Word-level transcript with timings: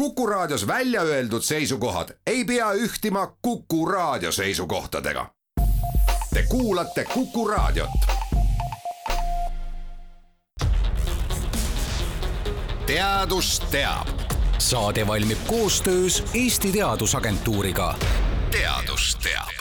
Kuku 0.00 0.26
Raadios 0.26 0.66
välja 0.66 1.02
öeldud 1.02 1.42
seisukohad 1.42 2.08
ei 2.26 2.44
pea 2.44 2.72
ühtima 2.72 3.36
Kuku 3.42 3.86
Raadio 3.86 4.32
seisukohtadega. 4.32 5.26
Te 6.34 6.42
kuulate 6.48 7.04
Kuku 7.04 7.48
Raadiot. 7.48 7.90
teadus 12.86 13.60
teab. 13.60 14.08
saade 14.58 15.06
valmib 15.06 15.38
koostöös 15.46 16.24
Eesti 16.34 16.72
Teadusagentuuriga. 16.72 17.94
teadus 18.50 19.18
teab 19.22 19.59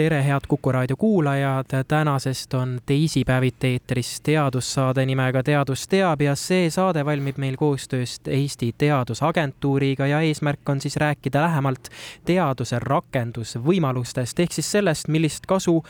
tere, 0.00 0.24
head 0.24 0.40
Kuku 0.48 0.72
raadio 0.72 0.96
kuulajad, 0.96 1.84
tänasest 1.88 2.54
on 2.54 2.80
teisipäeviti 2.86 3.66
eetris 3.66 4.20
teadussaade 4.20 5.06
nimega 5.06 5.42
Teadus 5.42 5.88
teab 5.88 6.22
ja 6.24 6.32
see 6.34 6.70
saade 6.70 7.04
valmib 7.04 7.36
meil 7.36 7.56
koostöös 7.56 8.20
Eesti 8.26 8.72
Teadusagentuuriga 8.78 10.06
ja 10.06 10.20
eesmärk 10.20 10.68
on 10.68 10.80
siis 10.80 10.96
rääkida 10.96 11.42
lähemalt 11.42 11.90
teaduse 12.24 12.78
rakendusvõimalustest 12.78 14.40
ehk 14.40 14.56
siis 14.56 14.72
sellest, 14.72 15.08
millist 15.08 15.46
kasu 15.46 15.82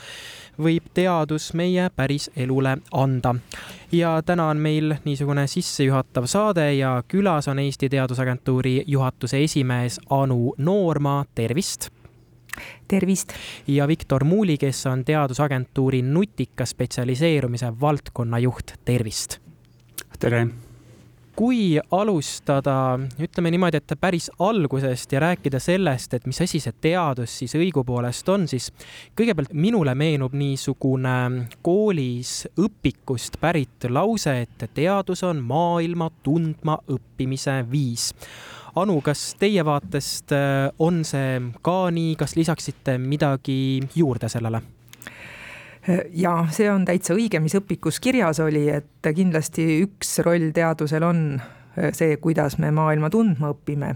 võib 0.59 0.91
teadus 0.95 1.53
meie 1.55 1.87
päris 1.97 2.31
elule 2.37 2.79
anda. 2.92 3.34
ja 3.92 4.23
täna 4.27 4.48
on 4.48 4.56
meil 4.56 4.95
niisugune 5.05 5.47
sissejuhatav 5.47 6.27
saade 6.27 6.75
ja 6.75 7.03
külas 7.09 7.48
on 7.48 7.59
Eesti 7.59 7.89
Teadusagentuuri 7.89 8.84
juhatuse 8.87 9.45
esimees 9.45 10.01
Anu 10.11 10.55
Noorma, 10.59 11.25
tervist 11.34 11.91
tervist! 12.89 13.33
ja 13.67 13.89
Viktor 13.89 14.25
Muuli, 14.25 14.59
kes 14.59 14.87
on 14.87 15.05
Teadusagentuuri 15.05 16.03
nutika 16.03 16.67
spetsialiseerumise 16.67 17.73
valdkonna 17.81 18.39
juht, 18.39 18.75
tervist! 18.85 19.39
tere! 20.19 20.47
kui 21.41 21.79
alustada, 21.91 22.99
ütleme 23.23 23.49
niimoodi, 23.55 23.79
et 23.81 23.95
päris 24.01 24.27
algusest 24.45 25.13
ja 25.13 25.23
rääkida 25.25 25.57
sellest, 25.63 26.13
et 26.15 26.27
mis 26.29 26.41
asi 26.45 26.61
see 26.61 26.75
teadus 26.85 27.39
siis 27.41 27.55
õigupoolest 27.57 28.29
on, 28.29 28.45
siis 28.51 28.67
kõigepealt 29.17 29.55
minule 29.57 29.95
meenub 29.97 30.37
niisugune 30.37 31.17
koolis 31.64 32.42
õpikust 32.61 33.41
pärit 33.41 33.89
lause, 33.89 34.37
et 34.45 34.69
teadus 34.77 35.25
on 35.25 35.41
maailma 35.41 36.11
tundma 36.23 36.77
õppimise 36.92 37.62
viis 37.73 38.11
Anu, 38.79 39.01
kas 39.03 39.35
teie 39.41 39.65
vaatest 39.67 40.35
äh, 40.37 40.69
on 40.79 41.03
see 41.07 41.41
ka 41.63 41.79
nii, 41.91 42.15
kas 42.19 42.37
lisaksite 42.39 42.99
midagi 43.03 43.81
juurde 43.95 44.31
sellele? 44.31 44.63
ja 46.13 46.35
see 46.53 46.69
on 46.71 46.85
täitsa 46.85 47.15
õige, 47.17 47.41
mis 47.41 47.57
õpikus 47.57 47.98
kirjas 48.05 48.39
oli, 48.45 48.67
et 48.69 49.09
kindlasti 49.17 49.65
üks 49.87 50.19
roll 50.23 50.51
teadusel 50.55 51.07
on 51.09 51.23
äh, 51.41 51.89
see, 51.97 52.19
kuidas 52.23 52.59
me 52.63 52.71
maailma 52.71 53.11
tundma 53.11 53.55
õpime. 53.55 53.95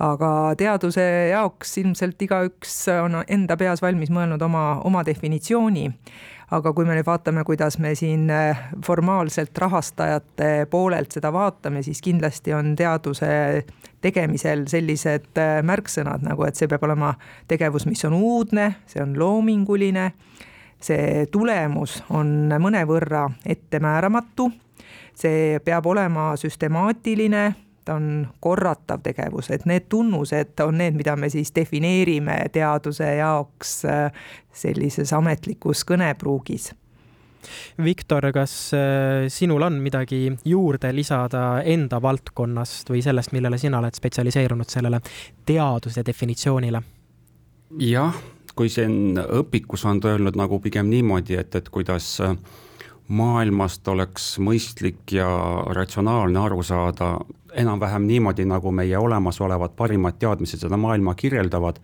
aga 0.00 0.30
teaduse 0.56 1.04
jaoks 1.34 1.76
ilmselt 1.82 2.22
igaüks 2.22 2.78
on 2.94 3.20
enda 3.26 3.58
peas 3.60 3.82
valmis 3.82 4.14
mõelnud 4.14 4.42
oma, 4.46 4.68
oma 4.86 5.04
definitsiooni 5.04 5.90
aga 6.52 6.72
kui 6.76 6.86
me 6.86 6.96
nüüd 6.96 7.06
vaatame, 7.06 7.44
kuidas 7.46 7.78
me 7.82 7.94
siin 7.98 8.28
äh, 8.32 8.66
formaalselt 8.84 9.58
rahastajate 9.58 10.66
poolelt 10.70 11.14
seda 11.16 11.32
vaatame, 11.34 11.82
siis 11.82 12.02
kindlasti 12.04 12.54
on 12.56 12.74
teaduse 12.78 13.64
tegemisel 14.04 14.66
sellised 14.70 15.40
äh, 15.40 15.58
märksõnad 15.66 16.24
nagu, 16.26 16.46
et 16.46 16.58
see 16.58 16.68
peab 16.70 16.84
olema 16.86 17.14
tegevus, 17.50 17.88
mis 17.88 18.04
on 18.08 18.16
uudne, 18.18 18.70
see 18.90 19.02
on 19.02 19.16
loominguline, 19.18 20.10
see 20.84 21.26
tulemus 21.32 22.02
on 22.12 22.52
mõnevõrra 22.60 23.26
ettemääramatu, 23.56 24.50
see 25.16 25.60
peab 25.64 25.86
olema 25.88 26.32
süstemaatiline 26.40 27.44
ta 27.84 27.94
on 27.94 28.28
korratav 28.40 29.02
tegevus, 29.04 29.50
et 29.50 29.66
need 29.68 29.88
tunnused 29.92 30.60
on 30.64 30.78
need, 30.80 30.96
mida 30.96 31.16
me 31.16 31.28
siis 31.28 31.52
defineerime 31.54 32.38
teaduse 32.52 33.10
jaoks 33.18 33.74
äh, 33.84 34.24
sellises 34.52 35.12
ametlikus 35.12 35.84
kõnepruugis. 35.88 36.72
Viktor, 37.84 38.30
kas 38.34 38.56
äh, 38.76 39.28
sinul 39.32 39.62
on 39.66 39.80
midagi 39.84 40.26
juurde 40.44 40.92
lisada 40.94 41.62
enda 41.62 42.02
valdkonnast 42.02 42.90
või 42.90 43.02
sellest, 43.04 43.32
millele 43.36 43.58
sina 43.58 43.80
oled 43.82 43.96
spetsialiseerunud, 43.96 44.70
sellele 44.70 45.00
teaduse 45.46 46.04
definitsioonile? 46.06 46.82
jah, 47.80 48.14
kui 48.54 48.68
siin 48.70 49.18
õpikus 49.18 49.82
on 49.88 49.98
ta 50.00 50.12
öelnud 50.14 50.36
nagu 50.38 50.60
pigem 50.62 50.86
niimoodi, 50.90 51.34
et, 51.40 51.54
et 51.58 51.68
kuidas 51.74 52.20
äh, 52.22 52.36
maailmast 53.08 53.88
oleks 53.88 54.34
mõistlik 54.40 55.12
ja 55.12 55.28
ratsionaalne 55.76 56.38
aru 56.40 56.62
saada 56.62 57.18
enam-vähem 57.54 58.06
niimoodi, 58.08 58.46
nagu 58.48 58.72
meie 58.72 58.98
olemasolevad 58.98 59.76
parimad 59.76 60.18
teadmised 60.18 60.64
seda 60.64 60.76
maailma 60.80 61.14
kirjeldavad, 61.14 61.78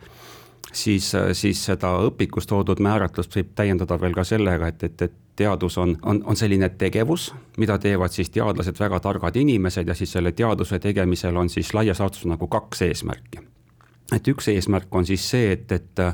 siis, 0.73 1.11
siis 1.37 1.65
seda 1.65 1.93
õpikus 2.07 2.49
toodud 2.49 2.81
määratlust 2.83 3.35
võib 3.35 3.53
täiendada 3.55 3.99
veel 4.01 4.15
ka 4.17 4.25
sellega, 4.27 4.71
et, 4.71 4.83
et, 4.83 5.01
et 5.01 5.13
teadus 5.41 5.77
on, 5.81 5.97
on, 6.01 6.21
on 6.25 6.39
selline 6.39 6.69
tegevus, 6.69 7.31
mida 7.57 7.77
teevad 7.81 8.13
siis 8.13 8.29
teadlased, 8.29 8.79
väga 8.79 8.99
targad 9.03 9.35
inimesed 9.41 9.87
ja 9.87 9.97
siis 9.97 10.13
selle 10.17 10.31
teaduse 10.37 10.79
tegemisel 10.79 11.37
on 11.37 11.49
siis 11.49 11.73
laias 11.73 11.99
laastus 11.99 12.29
nagu 12.29 12.47
kaks 12.47 12.85
eesmärki. 12.87 13.43
et 14.15 14.27
üks 14.27 14.47
eesmärk 14.53 14.95
on 14.95 15.05
siis 15.05 15.29
see, 15.29 15.51
et, 15.57 15.71
et 15.71 16.07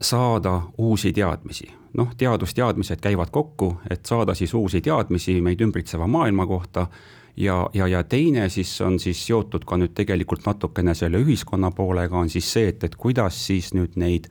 saada 0.00 0.60
uusi 0.78 1.12
teadmisi 1.12 1.70
noh, 1.96 2.12
teadusteadmised 2.16 3.00
käivad 3.02 3.30
kokku, 3.30 3.74
et 3.90 4.06
saada 4.06 4.34
siis 4.34 4.54
uusi 4.54 4.80
teadmisi 4.80 5.40
meid 5.40 5.60
ümbritseva 5.60 6.06
maailma 6.06 6.46
kohta 6.46 6.86
ja, 7.36 7.70
ja, 7.74 7.86
ja 7.86 8.02
teine 8.04 8.48
siis 8.48 8.80
on 8.80 8.98
siis 9.00 9.26
seotud 9.26 9.64
ka 9.66 9.78
nüüd 9.80 9.94
tegelikult 9.96 10.46
natukene 10.46 10.94
selle 10.94 11.20
ühiskonna 11.22 11.70
poolega, 11.74 12.18
on 12.18 12.30
siis 12.30 12.52
see, 12.52 12.68
et, 12.70 12.84
et 12.84 12.96
kuidas 12.96 13.38
siis 13.46 13.72
nüüd 13.74 13.98
neid 14.00 14.30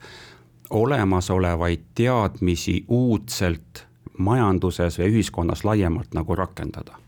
olemasolevaid 0.70 1.80
teadmisi 1.94 2.84
uudselt 2.88 3.86
majanduses 4.18 4.98
või 4.98 5.12
ühiskonnas 5.14 5.64
laiemalt 5.64 6.14
nagu 6.14 6.34
rakendada 6.34 6.99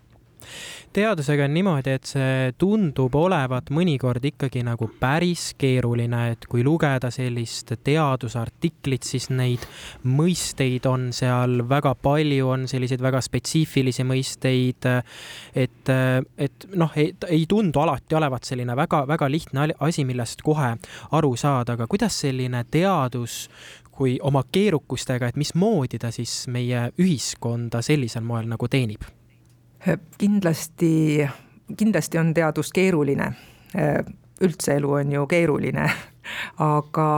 teadusega 0.93 1.45
on 1.45 1.55
niimoodi, 1.55 1.95
et 1.97 2.09
see 2.09 2.53
tundub 2.61 3.15
olevat 3.17 3.71
mõnikord 3.75 4.25
ikkagi 4.33 4.63
nagu 4.67 4.89
päris 5.01 5.53
keeruline, 5.59 6.23
et 6.35 6.47
kui 6.51 6.65
lugeda 6.67 7.11
sellist 7.13 7.73
teadusartiklit, 7.85 9.07
siis 9.07 9.29
neid 9.33 9.65
mõisteid 10.05 10.87
on 10.91 11.11
seal 11.17 11.65
väga 11.69 11.95
palju, 12.03 12.51
on 12.55 12.67
selliseid 12.71 13.03
väga 13.05 13.23
spetsiifilisi 13.25 14.07
mõisteid. 14.09 14.89
et, 15.55 15.93
et 16.39 16.69
noh, 16.75 16.93
ei 16.97 17.47
tundu 17.49 17.81
alati 17.81 18.19
olevat 18.19 18.45
selline 18.45 18.77
väga-väga 18.77 19.31
lihtne 19.31 19.69
asi, 19.81 20.05
millest 20.05 20.43
kohe 20.43 20.75
aru 21.13 21.37
saada, 21.37 21.77
aga 21.77 21.87
kuidas 21.87 22.21
selline 22.21 22.65
teadus 22.71 23.49
kui 23.93 24.19
oma 24.23 24.43
keerukustega, 24.53 25.29
et 25.29 25.37
mismoodi 25.37 25.99
ta 26.01 26.11
siis 26.11 26.47
meie 26.49 26.89
ühiskonda 26.99 27.83
sellisel 27.85 28.25
moel 28.25 28.49
nagu 28.49 28.69
teenib 28.69 29.05
kindlasti, 30.19 31.29
kindlasti 31.77 32.19
on 32.19 32.35
teadus 32.35 32.73
keeruline. 32.73 33.33
üldse 34.43 34.75
elu 34.75 34.91
on 34.93 35.13
ju 35.13 35.27
keeruline, 35.31 35.85
aga 36.59 37.11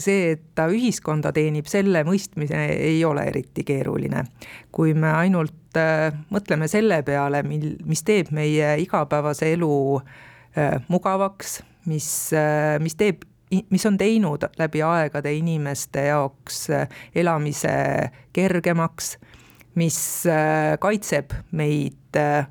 see, 0.00 0.32
et 0.34 0.42
ta 0.56 0.66
ühiskonda 0.72 1.32
teenib, 1.36 1.68
selle 1.70 2.02
mõistmine 2.06 2.66
ei 2.72 3.04
ole 3.04 3.26
eriti 3.30 3.64
keeruline. 3.66 4.24
kui 4.72 4.94
me 4.94 5.10
ainult 5.12 5.76
äh, 5.76 6.12
mõtleme 6.30 6.68
selle 6.68 7.02
peale, 7.02 7.42
mil, 7.42 7.76
mis 7.84 8.02
teeb 8.04 8.32
meie 8.36 8.76
igapäevase 8.82 9.52
elu 9.54 10.00
äh, 10.00 10.82
mugavaks, 10.88 11.62
mis 11.86 12.32
äh,, 12.36 12.76
mis 12.80 12.96
teeb 12.96 13.24
mis 13.70 13.84
on 13.86 13.94
teinud 13.94 14.42
läbi 14.58 14.80
aegade 14.82 15.30
inimeste 15.32 16.08
jaoks 16.08 16.64
elamise 17.14 17.70
kergemaks, 18.34 19.12
mis 19.76 19.98
äh, 20.26 20.74
kaitseb 20.80 21.34
meid 21.56 22.16
äh, 22.16 22.48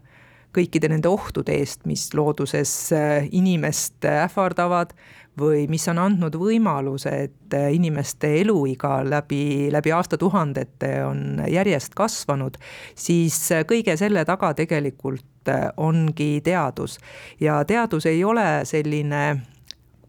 kõikide 0.56 0.90
nende 0.92 1.10
ohtude 1.12 1.58
eest, 1.58 1.84
mis 1.90 2.08
looduses 2.16 2.72
äh, 2.96 3.28
inimest 3.36 4.06
ähvardavad 4.08 4.94
või 5.36 5.66
mis 5.68 5.84
on 5.92 6.00
andnud 6.00 6.38
võimaluse, 6.40 7.12
et 7.28 7.56
inimeste 7.76 8.30
eluiga 8.40 9.02
läbi, 9.04 9.68
läbi 9.74 9.92
aastatuhandete 9.92 10.92
on 11.04 11.42
järjest 11.52 11.98
kasvanud, 11.98 12.56
siis 12.96 13.42
kõige 13.68 13.98
selle 14.00 14.24
taga 14.24 14.54
tegelikult 14.56 15.52
ongi 15.78 16.40
teadus. 16.42 16.96
ja 17.40 17.60
teadus 17.68 18.08
ei 18.08 18.24
ole 18.24 18.64
selline 18.64 19.26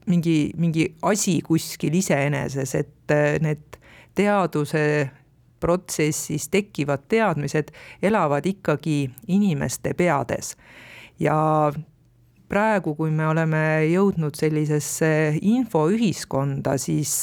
mingi, 0.06 0.52
mingi 0.56 0.86
asi 1.02 1.40
kuskil 1.42 1.98
iseeneses, 1.98 2.74
et 2.78 3.16
need 3.42 3.80
teaduse 4.14 5.10
protsessis 5.60 6.48
tekivad 6.52 7.06
teadmised 7.08 7.72
elavad 8.02 8.46
ikkagi 8.46 9.10
inimeste 9.28 9.94
peades. 9.94 10.56
ja 11.18 11.72
praegu, 12.48 12.94
kui 12.94 13.10
me 13.10 13.26
oleme 13.26 13.86
jõudnud 13.90 14.36
sellisesse 14.38 15.38
infoühiskonda, 15.42 16.76
siis, 16.78 17.22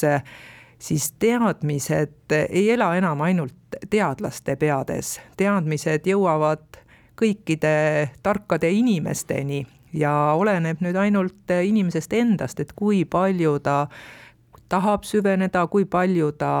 siis 0.78 1.12
teadmised 1.18 2.34
ei 2.48 2.70
ela 2.74 2.92
enam 2.98 3.22
ainult 3.24 3.78
teadlaste 3.90 4.56
peades, 4.60 5.18
teadmised 5.36 6.06
jõuavad 6.06 6.82
kõikide 7.18 8.10
tarkade 8.22 8.70
inimesteni 8.74 9.64
ja 9.94 10.12
oleneb 10.34 10.82
nüüd 10.82 10.98
ainult 10.98 11.54
inimesest 11.54 12.12
endast, 12.18 12.60
et 12.60 12.74
kui 12.74 13.04
palju 13.06 13.58
ta 13.62 13.84
tahab 14.68 15.06
süveneda, 15.06 15.66
kui 15.70 15.86
palju 15.86 16.32
ta 16.38 16.54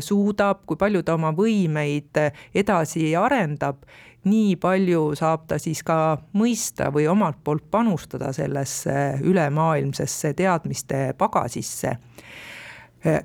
suudab, 0.00 0.64
kui 0.66 0.76
palju 0.76 1.02
ta 1.06 1.14
oma 1.14 1.30
võimeid 1.36 2.18
edasi 2.54 3.12
arendab, 3.16 3.84
nii 4.28 4.56
palju 4.60 5.12
saab 5.18 5.46
ta 5.48 5.58
siis 5.62 5.84
ka 5.86 6.18
mõista 6.36 6.90
või 6.94 7.06
omalt 7.08 7.38
poolt 7.44 7.68
panustada 7.70 8.32
sellesse 8.36 9.20
ülemaailmsesse 9.22 10.34
teadmiste 10.38 11.12
pagasisse 11.18 11.94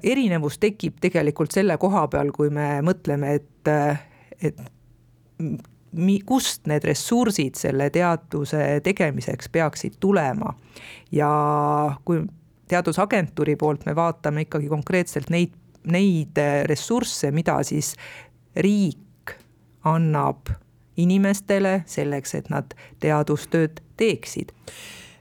erinevus 0.04 0.60
tekib 0.62 1.00
tegelikult 1.02 1.52
selle 1.52 1.78
koha 1.82 2.06
peal, 2.12 2.32
kui 2.36 2.52
me 2.54 2.78
mõtleme, 2.86 3.34
et, 3.40 3.72
et 4.42 4.62
kust 6.26 6.68
need 6.70 6.86
ressursid 6.88 7.58
selle 7.60 7.90
teaduse 7.94 8.80
tegemiseks 8.86 9.50
peaksid 9.54 10.00
tulema. 10.00 10.54
ja 11.12 11.30
kui 12.06 12.24
teadusagentuuri 12.68 13.56
poolt 13.56 13.86
me 13.86 13.96
vaatame 13.96 14.48
ikkagi 14.48 14.70
konkreetselt 14.72 15.30
neid, 15.30 15.54
neid 15.86 16.40
ressursse, 16.70 17.32
mida 17.32 17.60
siis 17.64 17.94
riik 18.56 19.36
annab 19.84 20.50
inimestele 20.98 21.82
selleks, 21.90 22.36
et 22.38 22.52
nad 22.54 22.76
teadustööd 23.02 23.82
teeksid 23.98 24.54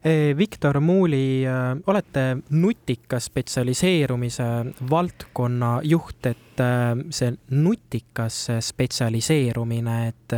Eh, 0.04 0.36
Viktor 0.38 0.80
Muuli, 0.80 1.44
eh, 1.44 1.52
olete 1.86 2.36
nutika 2.50 3.20
spetsialiseerumise 3.20 4.44
valdkonna 4.90 5.80
juht, 5.82 6.26
et 6.26 6.60
eh, 6.60 7.04
see 7.10 7.30
nutikas 7.50 8.48
spetsialiseerumine, 8.60 10.08
et 10.08 10.34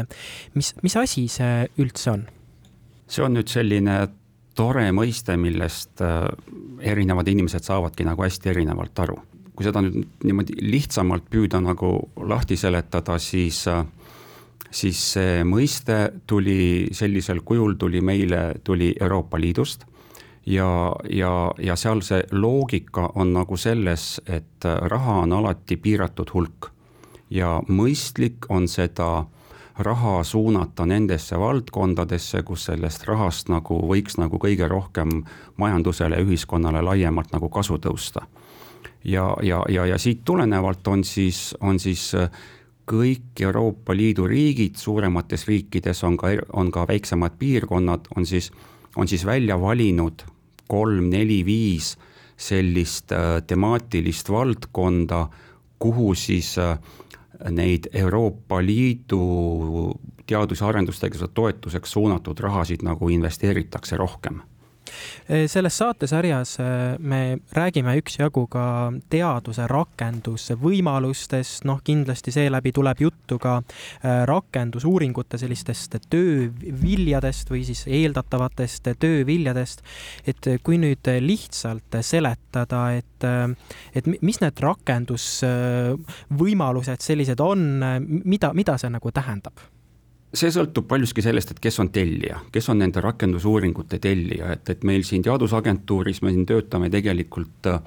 mis, 0.55 0.75
mis 0.83 0.97
asi 1.01 1.25
see 1.33 1.65
üldse 1.81 2.11
on? 2.13 2.27
see 3.09 3.25
on 3.25 3.37
nüüd 3.37 3.49
selline 3.49 3.97
tore 4.57 4.85
mõiste, 4.93 5.37
millest 5.41 6.01
erinevad 6.81 7.29
inimesed 7.29 7.65
saavadki 7.65 8.05
nagu 8.05 8.25
hästi 8.25 8.51
erinevalt 8.53 9.01
aru. 9.05 9.17
Kui 9.55 9.67
seda 9.67 9.83
nüüd 9.85 10.25
niimoodi 10.27 10.57
lihtsamalt 10.61 11.29
püüda 11.31 11.61
nagu 11.63 11.97
lahti 12.29 12.57
seletada, 12.59 13.19
siis 13.19 13.65
siis 14.75 15.01
see 15.15 15.43
mõiste 15.47 15.97
tuli 16.27 16.89
sellisel 16.93 17.45
kujul, 17.47 17.77
tuli 17.79 18.01
meile, 18.03 18.55
tuli 18.65 18.91
Euroopa 19.01 19.39
Liidust 19.39 19.85
ja, 20.47 20.93
ja, 21.11 21.31
ja 21.63 21.77
seal 21.77 22.03
see 22.03 22.25
loogika 22.33 23.13
on 23.15 23.33
nagu 23.37 23.57
selles, 23.57 24.21
et 24.27 24.67
raha 24.91 25.21
on 25.23 25.37
alati 25.39 25.77
piiratud 25.77 26.35
hulk 26.35 26.71
ja 27.31 27.61
mõistlik 27.69 28.51
on 28.51 28.69
seda 28.69 29.27
raha 29.79 30.23
suunata 30.25 30.87
nendesse 30.87 31.39
valdkondadesse, 31.39 32.43
kus 32.47 32.69
sellest 32.69 33.07
rahast 33.09 33.51
nagu 33.51 33.81
võiks 33.91 34.19
nagu 34.21 34.39
kõige 34.39 34.69
rohkem 34.71 35.25
majandusele 35.59 36.21
ja 36.21 36.27
ühiskonnale 36.27 36.83
laiemalt 36.83 37.33
nagu 37.35 37.49
kasu 37.51 37.79
tõusta. 37.83 38.27
Ja, 39.05 39.37
ja, 39.43 39.63
ja, 39.69 39.87
ja 39.87 39.99
siit 39.99 40.25
tulenevalt 40.25 40.87
on 40.87 41.05
siis, 41.05 41.55
on 41.61 41.79
siis 41.79 42.13
kõik 42.91 43.41
Euroopa 43.41 43.97
Liidu 43.97 44.27
riigid, 44.29 44.77
suuremates 44.77 45.47
riikides 45.49 46.05
on 46.05 46.17
ka, 46.21 46.35
on 46.53 46.71
ka 46.73 46.87
väiksemad 46.89 47.39
piirkonnad, 47.39 48.09
on 48.17 48.27
siis, 48.27 48.51
on 48.97 49.09
siis 49.09 49.25
välja 49.27 49.61
valinud 49.61 50.25
kolm-neli-viis 50.69 51.95
sellist 52.37 53.13
äh, 53.13 53.43
temaatilist 53.47 54.31
valdkonda, 54.31 55.29
kuhu 55.79 56.15
siis 56.15 56.57
äh, 56.59 56.79
neid 57.51 57.89
Euroopa 57.93 58.63
Liidu 58.63 59.95
teadus- 60.27 60.61
ja 60.61 60.69
arendustegevuse 60.69 61.29
toetuseks 61.35 61.93
suunatud 61.93 62.41
rahasid 62.41 62.83
nagu 62.83 63.09
investeeritakse 63.09 63.97
rohkem 63.97 64.41
selles 65.47 65.79
saatesarjas 65.79 66.61
eh, 66.61 66.99
me 66.99 67.39
räägime 67.53 67.97
üksjagu 68.01 68.47
ka 68.51 68.93
teaduse 69.11 69.67
rakendusvõimalustest, 69.71 71.65
noh, 71.69 71.81
kindlasti 71.85 72.33
seeläbi 72.35 72.73
tuleb 72.77 73.01
juttu 73.07 73.39
ka 73.43 73.63
eh, 73.63 73.67
rakendusuuringute 74.29 75.39
sellistest 75.41 75.97
tööviljadest 76.11 77.51
või 77.51 77.65
siis 77.69 77.83
eeldatavatest 77.87 78.85
tööviljadest. 79.01 79.83
et 80.27 80.47
kui 80.63 80.79
nüüd 80.79 81.09
lihtsalt 81.21 81.97
seletada, 82.01 82.93
et, 82.97 83.25
et 83.95 84.07
mis 84.23 84.41
need 84.41 84.61
rakendusvõimalused 84.61 87.01
sellised 87.01 87.41
on, 87.41 87.85
mida, 88.25 88.53
mida 88.55 88.79
see 88.79 88.91
nagu 88.93 89.11
tähendab? 89.15 89.74
See 90.35 90.51
sõltub 90.55 90.87
paljuski 90.91 91.23
sellest, 91.25 91.55
et 91.55 91.61
kes 91.63 91.79
on 91.83 91.91
tellija, 91.95 92.41
kes 92.53 92.69
on 92.73 92.81
nende 92.83 93.03
rakendusuuringute 93.05 94.01
tellija, 94.03 94.53
et, 94.57 94.71
et 94.71 94.83
meil 94.87 95.05
siin 95.07 95.23
Teadusagentuuris 95.25 96.23
me 96.25 96.33
siin 96.35 96.47
töötame 96.49 96.91
tegelikult 96.93 97.69
äh, 97.71 97.79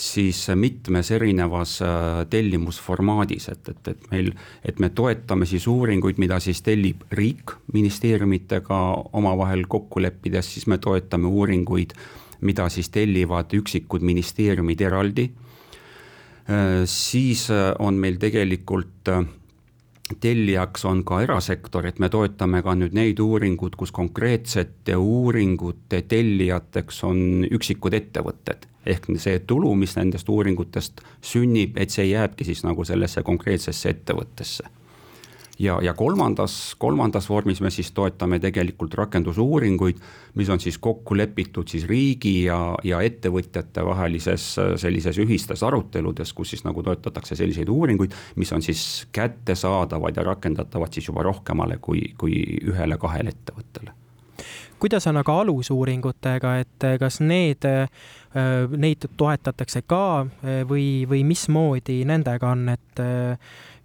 siis 0.00 0.46
mitmes 0.54 1.10
erinevas 1.10 1.76
äh, 1.84 2.22
tellimusformaadis, 2.30 3.48
et, 3.52 3.68
et, 3.68 3.92
et 3.92 4.08
meil, 4.12 4.32
et 4.64 4.80
me 4.80 4.90
toetame 4.96 5.48
siis 5.48 5.66
uuringuid, 5.68 6.20
mida 6.22 6.40
siis 6.40 6.62
tellib 6.64 7.04
riik 7.12 7.54
ministeeriumitega 7.74 8.80
omavahel 9.20 9.66
kokku 9.68 10.02
leppides, 10.02 10.54
siis 10.54 10.66
me 10.70 10.78
toetame 10.78 11.28
uuringuid, 11.28 11.92
mida 12.40 12.68
siis 12.72 12.88
tellivad 12.88 13.52
üksikud 13.56 14.04
ministeeriumid 14.06 14.80
eraldi. 14.88 15.28
Äh, 16.48 16.80
siis 16.88 17.48
on 17.78 18.00
meil 18.00 18.16
tegelikult 18.22 19.12
tellijaks 20.20 20.84
on 20.84 21.04
ka 21.04 21.20
erasektor, 21.22 21.86
et 21.86 21.98
me 21.98 22.08
toetame 22.08 22.62
ka 22.62 22.74
nüüd 22.78 22.96
neid 22.96 23.20
uuringud, 23.22 23.76
kus 23.76 23.92
konkreetsete 23.92 24.96
uuringute 24.96 26.02
tellijateks 26.08 27.04
on 27.04 27.46
üksikud 27.50 27.94
ettevõtted. 27.94 28.66
ehk 28.86 29.06
see 29.20 29.38
tulu, 29.38 29.74
mis 29.76 29.96
nendest 29.96 30.28
uuringutest 30.28 31.02
sünnib, 31.20 31.76
et 31.76 31.90
see 31.90 32.06
jääbki 32.10 32.44
siis 32.44 32.64
nagu 32.64 32.84
sellesse 32.84 33.22
konkreetsesse 33.22 33.90
ettevõttesse 33.90 34.64
ja, 35.60 35.78
ja 35.82 35.94
kolmandas, 35.94 36.74
kolmandas 36.78 37.28
vormis 37.28 37.60
me 37.60 37.70
siis 37.70 37.92
toetame 37.92 38.40
tegelikult 38.40 38.94
rakendusuuringuid, 38.98 40.00
mis 40.40 40.50
on 40.50 40.60
siis 40.60 40.78
kokku 40.78 41.16
lepitud 41.18 41.68
siis 41.68 41.86
riigi 41.90 42.34
ja, 42.46 42.58
ja 42.84 43.02
ettevõtjate 43.04 43.84
vahelises 43.84 44.48
sellises 44.80 45.20
ühistes 45.20 45.64
aruteludes, 45.66 46.32
kus 46.32 46.54
siis 46.54 46.64
nagu 46.64 46.82
toetatakse 46.86 47.36
selliseid 47.38 47.68
uuringuid, 47.68 48.16
mis 48.40 48.52
on 48.56 48.64
siis 48.64 49.06
kättesaadavad 49.12 50.16
ja 50.16 50.26
rakendatavad 50.32 50.92
siis 50.92 51.12
juba 51.12 51.26
rohkemale 51.28 51.80
kui, 51.82 52.08
kui 52.18 52.40
ühele-kahele 52.72 53.36
ettevõttele 53.36 53.99
kuidas 54.80 55.06
on 55.06 55.20
aga 55.20 55.34
alusuuringutega, 55.42 56.54
et 56.62 56.86
kas 57.00 57.20
need, 57.20 57.66
neid 58.76 59.06
toetatakse 59.16 59.82
ka 59.88 60.04
või, 60.68 61.04
või 61.10 61.22
mismoodi 61.28 62.00
nendega 62.08 62.54
on, 62.54 62.68
et 62.72 63.04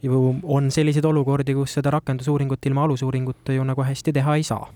ju 0.06 0.36
on 0.44 0.72
selliseid 0.72 1.06
olukordi, 1.06 1.56
kus 1.58 1.78
seda 1.80 1.94
rakendusuuringut 1.96 2.66
ilma 2.66 2.84
alusuuringuta 2.88 3.56
ju 3.56 3.64
nagu 3.68 3.84
hästi 3.84 4.14
teha 4.16 4.36
ei 4.36 4.44
saa? 4.44 4.68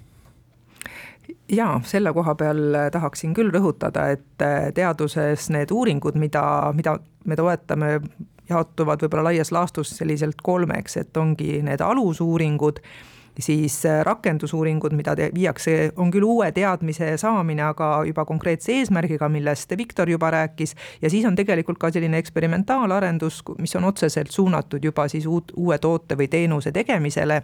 Jaa, 1.49 1.81
selle 1.85 2.13
koha 2.13 2.33
peal 2.38 2.75
tahaksin 2.91 3.33
küll 3.38 3.51
rõhutada, 3.53 4.07
et 4.13 4.43
teaduses 4.75 5.49
need 5.53 5.71
uuringud, 5.73 6.17
mida, 6.17 6.43
mida 6.77 6.97
me 7.25 7.38
toetame, 7.38 7.93
jaotuvad 8.49 9.01
võib-olla 9.03 9.29
laias 9.29 9.51
laastus 9.53 9.93
selliselt 9.97 10.41
kolmeks, 10.43 10.97
et 10.97 11.17
ongi 11.17 11.59
need 11.65 11.81
alusuuringud 11.85 12.81
siis 13.39 13.86
äh, 13.86 14.01
rakendusuuringud, 14.05 14.93
mida 14.98 15.15
te, 15.15 15.29
viiakse, 15.36 15.91
on 16.00 16.12
küll 16.12 16.25
uue 16.27 16.51
teadmise 16.55 17.12
saamine, 17.21 17.63
aga 17.69 17.89
juba 18.07 18.25
konkreetse 18.25 18.74
eesmärgiga, 18.79 19.29
millest 19.29 19.71
Viktor 19.77 20.09
juba 20.09 20.31
rääkis, 20.33 20.75
ja 21.01 21.09
siis 21.09 21.25
on 21.25 21.36
tegelikult 21.36 21.79
ka 21.81 21.91
selline 21.93 22.17
eksperimentaalarendus, 22.21 23.41
mis 23.59 23.75
on 23.75 23.88
otseselt 23.89 24.31
suunatud 24.31 24.83
juba 24.83 25.07
siis 25.12 25.25
uut, 25.29 25.53
uue 25.57 25.77
toote 25.77 26.17
või 26.19 26.29
teenuse 26.31 26.71
tegemisele. 26.75 27.41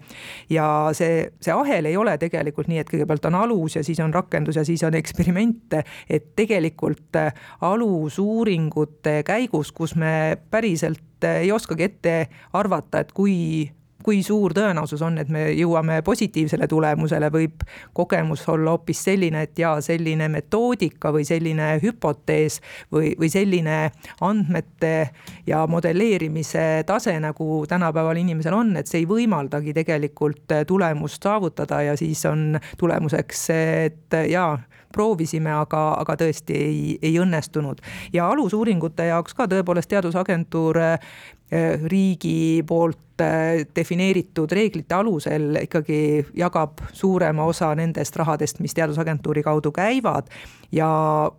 ja 0.50 0.90
see, 0.94 1.30
see 1.42 1.54
ahel 1.54 1.86
ei 1.86 1.98
ole 1.98 2.18
tegelikult 2.18 2.68
nii, 2.72 2.82
et 2.84 2.90
kõigepealt 2.90 3.30
on 3.30 3.40
alus 3.44 3.76
ja 3.76 3.84
siis 3.84 4.00
on 4.00 4.14
rakendus 4.14 4.56
ja 4.56 4.66
siis 4.66 4.84
on 4.84 4.96
eksperimente, 4.96 5.84
et 6.10 6.36
tegelikult 6.36 7.16
äh, 7.16 7.34
alusuuringute 7.62 9.22
käigus, 9.26 9.72
kus 9.72 9.96
me 9.96 10.38
päriselt 10.52 11.24
äh, 11.24 11.42
ei 11.46 11.52
oskagi 11.52 11.84
ette 11.84 12.16
arvata, 12.54 13.00
et 13.00 13.12
kui 13.12 13.36
kui 14.06 14.22
suur 14.24 14.54
tõenäosus 14.54 15.02
on, 15.06 15.18
et 15.18 15.30
me 15.34 15.48
jõuame 15.58 16.00
positiivsele 16.06 16.68
tulemusele, 16.70 17.32
võib 17.34 17.64
kogemus 17.98 18.44
olla 18.52 18.76
hoopis 18.76 19.02
selline, 19.08 19.46
et 19.48 19.58
jaa, 19.60 19.80
selline 19.82 20.28
metoodika 20.32 21.10
või 21.16 21.26
selline 21.26 21.72
hüpotees 21.82 22.60
või, 22.94 23.16
või 23.20 23.32
selline 23.34 23.80
andmete 24.26 24.94
ja 25.48 25.64
modelleerimise 25.70 26.86
tase, 26.86 27.18
nagu 27.24 27.64
tänapäeval 27.70 28.22
inimesel 28.22 28.54
on, 28.58 28.76
et 28.78 28.92
see 28.92 29.02
ei 29.02 29.10
võimaldagi 29.10 29.74
tegelikult 29.74 30.54
tulemust 30.68 31.26
saavutada 31.26 31.82
ja 31.90 31.98
siis 31.98 32.22
on 32.30 32.60
tulemuseks 32.78 33.46
see, 33.50 33.70
et 33.90 34.20
jaa, 34.30 34.54
proovisime, 34.96 35.52
aga, 35.52 35.86
aga 36.00 36.18
tõesti 36.24 36.56
ei, 36.56 36.98
ei 37.02 37.20
õnnestunud. 37.22 37.84
ja 38.14 38.30
alusuuringute 38.32 39.12
jaoks 39.12 39.36
ka 39.36 39.50
tõepoolest 39.52 39.92
Teadusagentuur 39.92 40.80
riigi 41.86 42.64
poolt 42.68 43.22
defineeritud 43.76 44.52
reeglite 44.52 44.96
alusel 44.96 45.60
ikkagi 45.62 46.26
jagab 46.36 46.82
suurema 46.94 47.46
osa 47.46 47.70
nendest 47.78 48.16
rahadest, 48.18 48.60
mis 48.60 48.74
Teadusagentuuri 48.74 49.44
kaudu 49.44 49.72
käivad. 49.72 50.28
ja 50.72 50.90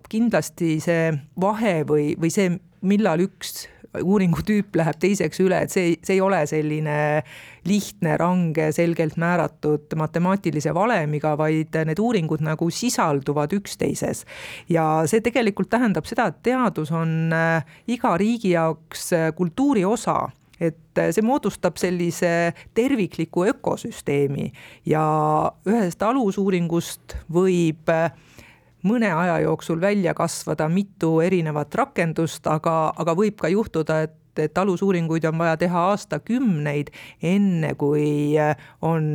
kindlasti 0.08 0.78
see 0.80 1.12
vahe 1.40 1.82
või, 1.84 2.14
või 2.20 2.30
see, 2.30 2.54
millal 2.80 3.22
üks 3.24 3.66
uuringutüüp 4.02 4.76
läheb 4.76 4.98
teiseks 5.00 5.40
üle, 5.40 5.60
et 5.64 5.72
see, 5.72 5.94
see 6.04 6.16
ei 6.16 6.22
ole 6.24 6.42
selline 6.48 6.96
lihtne, 7.66 8.16
range, 8.20 8.70
selgelt 8.76 9.16
määratud 9.20 9.92
matemaatilise 9.98 10.74
valemiga, 10.76 11.34
vaid 11.38 11.76
need 11.88 12.00
uuringud 12.02 12.44
nagu 12.44 12.68
sisalduvad 12.70 13.54
üksteises. 13.56 14.24
ja 14.68 14.86
see 15.08 15.22
tegelikult 15.24 15.70
tähendab 15.72 16.08
seda, 16.08 16.28
et 16.30 16.42
teadus 16.46 16.92
on 16.94 17.32
äh, 17.34 17.78
iga 17.88 18.16
riigi 18.20 18.54
jaoks 18.54 19.12
äh, 19.16 19.30
kultuuri 19.36 19.84
osa 19.84 20.26
et 20.60 20.98
äh, 20.98 21.10
see 21.12 21.24
moodustab 21.24 21.76
sellise 21.80 22.52
tervikliku 22.74 23.46
ökosüsteemi 23.52 24.50
ja 24.88 25.04
ühest 25.68 26.02
alusuuringust 26.02 27.18
võib 27.32 27.92
mõne 28.86 29.10
aja 29.12 29.40
jooksul 29.44 29.80
välja 29.80 30.14
kasvada 30.14 30.68
mitu 30.68 31.18
erinevat 31.24 31.74
rakendust, 31.74 32.46
aga, 32.46 32.92
aga 32.96 33.16
võib 33.18 33.40
ka 33.40 33.50
juhtuda, 33.52 34.02
et 34.06 34.22
et 34.36 34.58
alusuuringuid 34.58 35.24
on 35.24 35.38
vaja 35.38 35.56
teha 35.56 35.82
aastakümneid, 35.90 36.90
enne 37.22 37.74
kui 37.80 38.34
on 38.84 39.06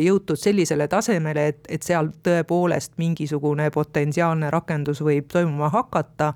jõutud 0.00 0.36
sellisele 0.36 0.88
tasemele, 0.88 1.46
et, 1.52 1.62
et 1.68 1.82
seal 1.82 2.10
tõepoolest 2.26 2.96
mingisugune 3.00 3.70
potentsiaalne 3.72 4.50
rakendus 4.52 5.00
võib 5.00 5.30
toimuma 5.32 5.70
hakata. 5.72 6.34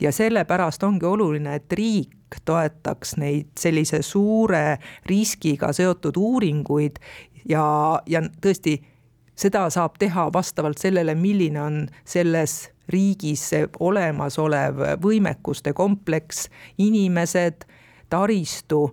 ja 0.00 0.12
sellepärast 0.12 0.82
ongi 0.82 1.06
oluline, 1.06 1.54
et 1.54 1.72
riik 1.72 2.40
toetaks 2.44 3.16
neid 3.16 3.52
sellise 3.60 4.02
suure 4.02 4.78
riskiga 5.06 5.72
seotud 5.72 6.16
uuringuid 6.16 6.98
ja, 7.48 8.00
ja 8.06 8.22
tõesti 8.40 8.80
seda 9.36 9.68
saab 9.70 9.96
teha 9.98 10.28
vastavalt 10.32 10.78
sellele, 10.78 11.14
milline 11.14 11.60
on 11.62 11.86
selles 12.04 12.72
riigis 12.92 13.50
olemasolev 13.80 14.82
võimekuste 15.02 15.72
kompleks, 15.72 16.48
inimesed, 16.78 17.64
taristu. 18.10 18.90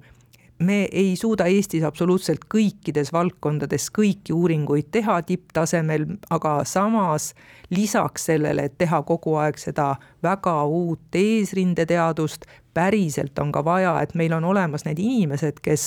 Me 0.59 0.81
ei 0.91 1.13
suuda 1.15 1.45
Eestis 1.47 1.85
absoluutselt 1.87 2.43
kõikides 2.51 3.13
valdkondades 3.15 3.85
kõiki 3.95 4.33
uuringuid 4.35 4.89
teha 4.91 5.21
tipptasemel, 5.23 6.03
aga 6.29 6.57
samas 6.67 7.31
lisaks 7.71 8.27
sellele, 8.27 8.67
et 8.67 8.75
teha 8.77 8.99
kogu 9.07 9.37
aeg 9.39 9.59
seda 9.61 9.93
väga 10.23 10.57
uut 10.67 11.15
eesrindeteadust, 11.15 12.43
päriselt 12.75 13.39
on 13.39 13.53
ka 13.55 13.63
vaja, 13.63 13.95
et 14.03 14.11
meil 14.19 14.35
on 14.35 14.49
olemas 14.51 14.83
need 14.85 14.99
inimesed, 14.99 15.63
kes, 15.63 15.85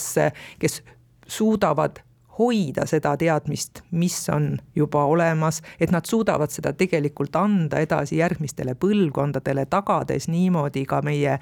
kes 0.58 0.80
suudavad 1.28 2.00
hoida 2.38 2.86
seda 2.88 3.14
teadmist, 3.20 3.82
mis 3.90 4.16
on 4.32 4.56
juba 4.76 5.04
olemas, 5.04 5.60
et 5.80 5.92
nad 5.92 6.06
suudavad 6.08 6.52
seda 6.52 6.72
tegelikult 6.76 7.36
anda 7.36 7.82
edasi 7.82 8.18
järgmistele 8.20 8.74
põlvkondadele, 8.80 9.66
tagades 9.70 10.28
niimoodi 10.32 10.84
ka 10.88 11.02
meie 11.04 11.38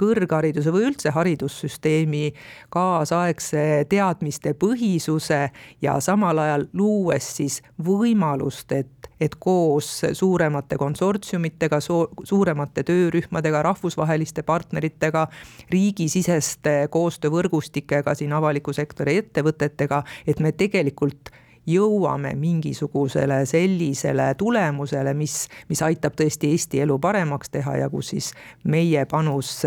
kõrghariduse 0.00 0.72
või 0.74 0.88
üldse 0.90 1.14
haridussüsteemi 1.14 2.26
kaasaegse 2.74 3.84
teadmiste 3.88 4.54
põhisuse 4.58 5.40
ja 5.82 5.98
samal 6.04 6.42
ajal 6.44 6.68
luues 6.72 7.30
siis 7.38 7.62
võimalust, 7.78 8.72
et 8.72 9.04
et 9.20 9.34
koos 9.38 9.88
suuremate 10.12 10.76
konsortsiumitega, 10.78 11.78
suuremate 12.24 12.82
töörühmadega, 12.82 13.62
rahvusvaheliste 13.62 14.42
partneritega, 14.42 15.26
riigisiseste 15.70 16.74
koostöövõrgustikega 16.90 18.14
siin 18.18 18.32
avaliku 18.36 18.74
sektori 18.74 19.16
ettevõtetega, 19.22 20.02
et 20.34 20.42
me 20.42 20.52
tegelikult 20.52 21.30
jõuame 21.66 22.34
mingisugusele 22.36 23.38
sellisele 23.48 24.26
tulemusele, 24.36 25.14
mis, 25.16 25.36
mis 25.70 25.82
aitab 25.86 26.16
tõesti 26.18 26.50
Eesti 26.52 26.82
elu 26.84 26.98
paremaks 27.00 27.52
teha 27.54 27.78
ja 27.80 27.88
kus 27.92 28.12
siis 28.12 28.30
meie 28.68 29.06
panus 29.08 29.62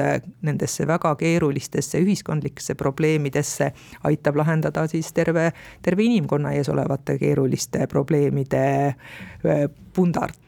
nendesse 0.45 0.87
väga 0.87 1.15
keerulistesse 1.17 2.01
ühiskondlikesse 2.03 2.77
probleemidesse 2.77 3.71
aitab 4.09 4.37
lahendada 4.37 4.85
siis 4.91 5.09
terve, 5.13 5.49
terve 5.81 6.05
inimkonna 6.05 6.53
ees 6.57 6.69
olevate 6.69 7.17
keeruliste 7.17 7.87
probleemide 7.89 8.65
äh, 8.87 9.65
pundart 9.93 10.46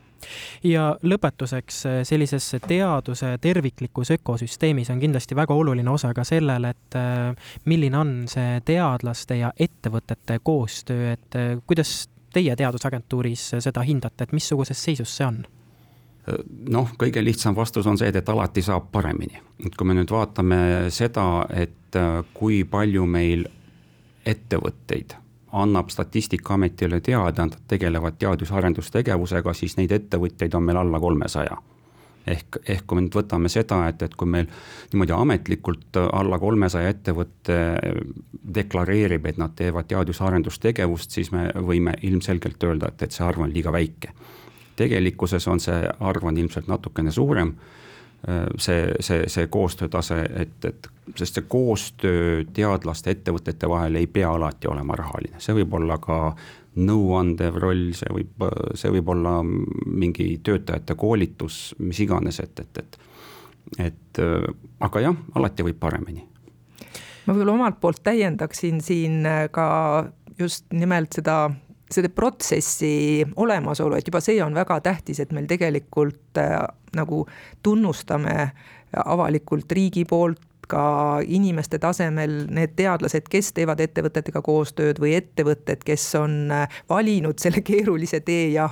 ja 0.64 0.92
lõpetuseks 1.04 1.80
eh, 1.86 2.00
sellises 2.08 2.52
teaduse 2.68 3.36
terviklikus 3.42 4.12
ökosüsteemis 4.12 4.90
on 4.94 5.00
kindlasti 5.00 5.36
väga 5.36 5.54
oluline 5.56 5.92
osa 5.92 6.14
ka 6.14 6.24
sellel, 6.28 6.70
et 6.70 6.98
eh, 7.00 7.52
milline 7.66 7.98
on 7.98 8.16
see 8.32 8.60
teadlaste 8.66 9.40
ja 9.40 9.52
ettevõtete 9.60 10.40
koostöö, 10.44 11.14
et 11.14 11.40
eh, 11.40 11.56
kuidas 11.68 12.10
teie 12.34 12.56
teadusagentuuris 12.56 13.56
seda 13.60 13.82
hindate, 13.86 14.24
et 14.24 14.36
missuguses 14.36 14.84
seisus 14.84 15.16
see 15.18 15.28
on? 15.28 15.46
noh, 16.70 16.92
kõige 17.00 17.24
lihtsam 17.24 17.56
vastus 17.58 17.88
on 17.90 17.98
see, 17.98 18.12
et 18.14 18.30
alati 18.30 18.62
saab 18.62 18.92
paremini. 18.92 19.40
kui 19.78 19.88
me 19.88 19.96
nüüd 19.98 20.12
vaatame 20.14 20.60
seda, 20.94 21.48
et 21.50 21.98
kui 22.38 22.60
palju 22.70 23.06
meil 23.10 23.48
ettevõtteid 24.30 25.16
annab 25.52 25.90
Statistikaametile 25.90 27.02
teada, 27.02 27.46
nad 27.46 27.58
tegelevad 27.68 28.20
teadus-arendustegevusega, 28.20 29.54
siis 29.54 29.78
neid 29.78 29.92
ettevõtjaid 29.92 30.56
on 30.56 30.64
meil 30.64 30.78
alla 30.78 31.00
kolmesaja 31.00 31.58
ehk, 32.28 32.60
ehk 32.68 32.86
kui 32.88 33.00
me 33.00 33.06
nüüd 33.06 33.16
võtame 33.16 33.50
seda, 33.50 33.80
et, 33.90 34.02
et 34.06 34.16
kui 34.16 34.30
meil 34.30 34.46
niimoodi 34.92 35.16
ametlikult 35.16 35.98
alla 36.04 36.40
kolmesaja 36.40 36.92
ettevõtte 36.94 37.58
deklareerib, 38.60 39.26
et 39.26 39.40
nad 39.42 39.56
teevad 39.58 39.90
teadus-arendustegevust, 39.90 41.16
siis 41.16 41.32
me 41.34 41.48
võime 41.56 41.96
ilmselgelt 42.06 42.64
öelda, 42.64 42.92
et, 42.94 43.08
et 43.08 43.16
see 43.16 43.26
arv 43.26 43.48
on 43.48 43.54
liiga 43.54 43.74
väike. 43.74 44.14
tegelikkuses 44.80 45.48
on 45.48 45.60
see 45.60 45.90
arv 46.00 46.24
on 46.24 46.38
ilmselt 46.38 46.68
natukene 46.68 47.12
suurem 47.12 47.56
Äh, 47.56 47.79
see, 48.58 48.94
see, 49.00 49.28
see 49.32 49.48
koostöötase, 49.48 50.22
et, 50.36 50.66
et 50.66 50.88
sest 51.16 51.40
see 51.40 51.46
koostöö 51.48 52.42
teadlaste, 52.54 53.14
ettevõtete 53.16 53.70
vahel 53.70 53.96
ei 53.96 54.08
pea 54.12 54.32
alati 54.36 54.68
olema 54.68 54.98
rahaline, 55.00 55.40
see 55.40 55.56
võib 55.62 55.78
olla 55.80 55.98
ka 56.04 56.18
nõuandev 56.80 57.58
roll, 57.64 57.94
see 57.98 58.12
võib, 58.14 58.44
see 58.78 58.92
võib 58.94 59.14
olla 59.16 59.40
mingi 59.44 60.34
töötajate 60.44 60.96
koolitus, 61.00 61.62
mis 61.80 62.04
iganes, 62.04 62.42
et, 62.44 62.60
et, 62.60 62.84
et 62.84 63.00
et 63.78 64.20
äh, 64.20 64.46
aga 64.82 65.02
jah, 65.04 65.18
alati 65.38 65.66
võib 65.68 65.80
paremini. 65.80 66.24
ma 67.26 67.34
võib-olla 67.34 67.54
omalt 67.54 67.80
poolt 67.82 68.02
täiendaksin 68.04 68.80
siin 68.82 69.28
ka 69.54 69.66
just 70.40 70.66
nimelt 70.74 71.14
seda 71.14 71.50
selle 71.90 72.12
protsessi 72.14 73.26
olemasolu, 73.42 73.98
et 73.98 74.08
juba 74.08 74.22
see 74.22 74.38
on 74.46 74.54
väga 74.54 74.78
tähtis, 74.86 75.20
et 75.24 75.32
meil 75.34 75.48
tegelikult 75.50 76.38
äh, 76.38 76.62
nagu 76.96 77.26
tunnustame 77.64 78.52
avalikult 79.06 79.72
riigi 79.72 80.06
poolt 80.10 80.42
ka 80.70 81.20
inimeste 81.26 81.80
tasemel 81.82 82.44
need 82.54 82.76
teadlased, 82.78 83.26
kes 83.32 83.54
teevad 83.58 83.82
ettevõtetega 83.82 84.42
koostööd 84.46 85.02
või 85.02 85.16
ettevõtted, 85.18 85.82
kes 85.86 86.06
on 86.20 86.36
äh, 86.54 86.82
valinud 86.90 87.42
selle 87.42 87.64
keerulise 87.70 88.22
tee 88.26 88.52
ja 88.54 88.68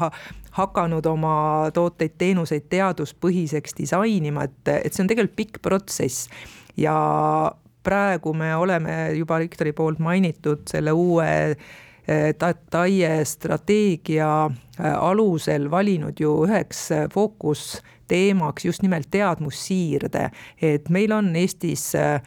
hakanud 0.57 1.05
oma 1.09 1.37
tooteid-teenuseid 1.73 2.69
teaduspõhiseks 2.69 3.77
disainima, 3.77 4.45
et, 4.45 4.73
et 4.77 4.93
see 4.93 5.05
on 5.05 5.09
tegelikult 5.09 5.37
pikk 5.37 5.59
protsess. 5.65 6.29
Ja 6.77 6.93
praegu 7.85 8.33
me 8.37 8.53
oleme 8.55 8.97
juba 9.17 9.41
Viktori 9.41 9.73
poolt 9.73 10.01
mainitud 10.03 10.65
selle 10.69 10.93
uue 10.93 11.29
TAIE 12.37 13.25
strateegia 13.25 14.29
äh, 14.45 14.93
alusel 14.95 15.71
valinud 15.71 16.21
ju 16.21 16.37
üheks 16.45 16.91
äh, 16.95 17.09
fookusteemaks 18.07 18.65
just 18.65 18.81
nimelt 18.81 19.07
teadmussiirde, 19.11 20.31
et 20.61 20.89
meil 20.89 21.11
on 21.11 21.35
Eestis 21.35 21.95
äh, 21.95 22.21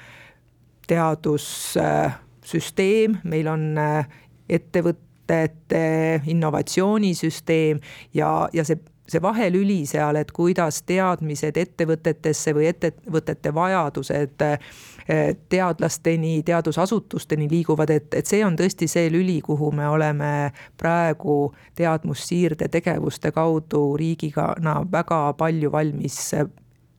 teadussüsteem, 0.87 3.17
meil 3.25 3.47
on 3.49 3.77
ettevõtete 4.49 6.23
innovatsioonisüsteem 6.27 7.81
ja, 8.15 8.49
ja 8.53 8.65
see 8.65 8.77
see 9.11 9.23
vahelüli 9.23 9.83
seal, 9.87 10.17
et 10.21 10.31
kuidas 10.33 10.83
teadmised 10.87 11.57
ettevõtetesse 11.59 12.55
või 12.55 12.69
ettevõtete 12.71 13.52
vajadused 13.55 14.45
teadlasteni, 15.50 16.43
teadusasutusteni 16.47 17.49
liiguvad, 17.50 17.90
et, 17.90 18.14
et 18.14 18.26
see 18.31 18.45
on 18.47 18.57
tõesti 18.59 18.87
see 18.90 19.11
lüli, 19.11 19.40
kuhu 19.43 19.73
me 19.75 19.88
oleme 19.88 20.33
praegu 20.79 21.52
teadmussiirde 21.79 22.69
tegevuste 22.71 23.33
kaudu 23.35 23.85
riigina 23.99 24.81
väga 24.93 25.23
palju 25.38 25.73
valmis 25.73 26.21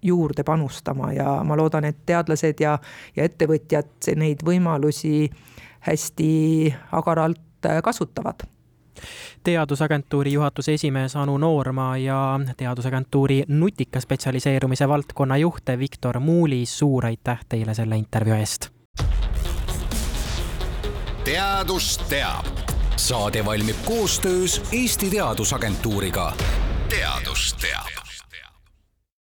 juurde 0.02 0.44
panustama 0.44 1.12
ja 1.14 1.40
ma 1.46 1.58
loodan, 1.58 1.86
et 1.86 2.04
teadlased 2.06 2.60
ja, 2.60 2.78
ja 3.16 3.28
ettevõtjad 3.30 4.12
neid 4.18 4.42
võimalusi 4.46 5.30
hästi 5.86 6.32
agaralt 6.98 7.70
kasutavad 7.86 8.44
teadusagentuuri 9.44 10.34
juhatuse 10.34 10.74
esimees 10.74 11.16
Anu 11.16 11.38
Noorma 11.38 11.98
ja 11.98 12.40
Teadusagentuuri 12.58 13.44
nutika 13.48 14.02
spetsialiseerumise 14.02 14.88
valdkonna 14.88 15.38
juht 15.38 15.66
Viktor 15.78 16.20
Muulis, 16.20 16.80
suur 16.80 17.06
aitäh 17.06 17.40
teile 17.50 17.74
selle 17.74 17.98
intervjuu 17.98 18.36
eest! 18.36 18.70
teadus 21.24 21.98
teab. 21.98 22.46
saade 22.96 23.46
valmib 23.46 23.76
koostöös 23.86 24.62
Eesti 24.72 25.10
Teadusagentuuriga. 25.10 26.34
teadus 26.90 27.56
teab. 27.62 28.01